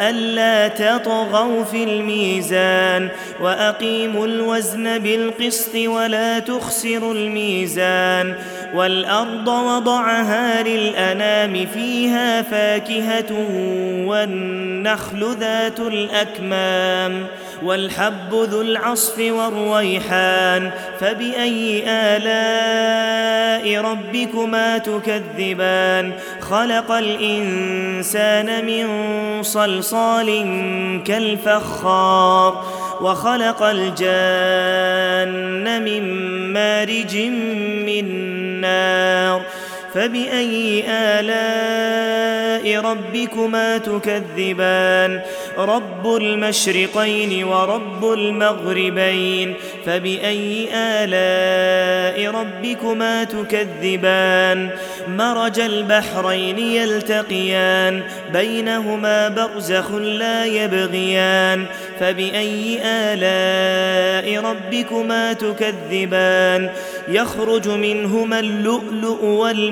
[0.00, 3.08] ألا تطغوا في الميزان
[3.40, 8.34] وأقيموا الوزن بالقسط ولا تخسروا الميزان
[8.74, 13.32] والأرض وضعها للأنام فيها فاكهة
[14.06, 17.26] والنخل ذات الأكمام
[17.62, 20.70] والحب ذو العصف والريحان
[21.00, 28.86] فبأي آلاء ربكما تكذبان خلق الإنسان من
[29.42, 30.44] صلصال
[31.06, 32.64] كالفخار
[33.00, 35.30] وخلق الجان
[35.84, 36.02] من
[36.52, 37.16] مارج
[37.86, 39.46] من نار
[39.94, 45.20] فبأي آلاء ربكما تكذبان؟
[45.58, 49.54] رب المشرقين ورب المغربين.
[49.86, 54.70] فبأي آلاء ربكما تكذبان؟
[55.08, 58.02] مرج البحرين يلتقيان
[58.32, 61.64] بينهما برزخ لا يبغيان.
[62.00, 66.70] فبأي آلاء ربكما تكذبان؟
[67.08, 69.50] يخرج منهما اللؤلؤ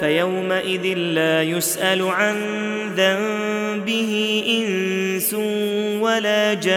[0.00, 2.36] فيومئذ لا يسأل عن
[2.96, 5.34] ذنبه إنس
[6.00, 6.76] ولا جان.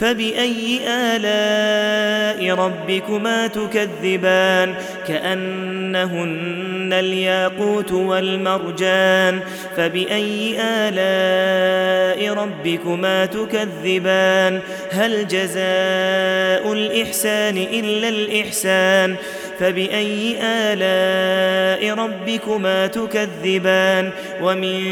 [0.00, 4.74] فبأي آلاء ربكما تكذبان؟
[5.08, 9.40] كأنهن الياقوت والمرجان.
[9.76, 14.60] فبأي آلاء ربكما تكذبان؟
[14.92, 19.16] هل جزاء الإحسان إلا الإحسان؟
[19.60, 24.10] فبأي آلاء ربكما تكذبان
[24.42, 24.82] ومن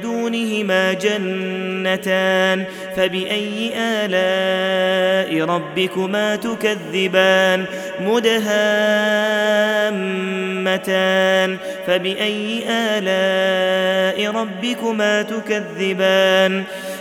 [0.00, 2.64] دونهما جنتان
[2.96, 7.64] فبأي آلاء ربكما تكذبان
[10.34, 16.64] مدهامتان فبأي آلاء ربكما تكذبان